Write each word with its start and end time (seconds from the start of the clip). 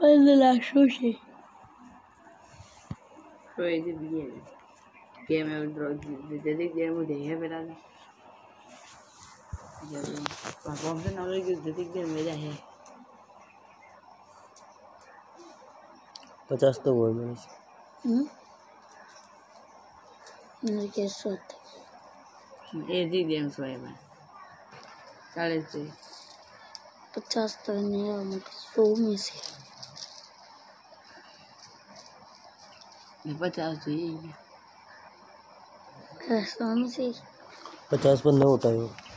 लाशों 0.00 0.86
से 0.88 1.12
कोई 3.56 3.80
भी 3.82 4.20
है 4.20 4.26
गेम 5.28 5.46
में 5.48 5.74
ड्रॉ 5.74 5.88
दे 6.42 6.54
दे 6.54 6.66
गेम 6.68 6.94
में 6.96 7.06
दे 7.06 7.14
है 7.14 7.38
मेरा 7.40 7.60
जब 9.90 10.24
पापा 10.64 10.98
से 11.02 11.14
ना 11.14 11.24
लगे 11.26 11.54
दे 11.56 11.72
दे 11.72 11.84
गेम 11.84 12.08
मेरा 12.10 12.32
है 12.34 12.52
पचास 16.50 16.80
तो 16.84 16.94
है 16.96 17.12
मेरे 17.14 17.34
से 17.34 18.08
हम्म 18.08 18.26
मेरे 20.64 20.88
के 20.88 21.08
साथ 21.08 21.56
ए 22.90 23.04
दी 23.10 23.24
गेम 23.24 23.48
सोए 23.50 23.76
में 23.76 23.94
चालीस 25.34 25.70
से 25.72 25.86
पचास 27.16 27.62
तो 27.66 27.72
नहीं 27.74 28.08
है 28.08 28.24
मुझे 28.24 28.40
सौ 28.54 28.94
में 28.96 29.16
से 29.16 29.57
पचास 33.26 33.78
तो 33.84 33.90
यही 33.90 34.16
है। 34.16 34.34
से 36.88 37.12
पचास 37.92 38.20
पर 38.20 38.32
होता 38.44 38.68
उठाए 38.68 39.07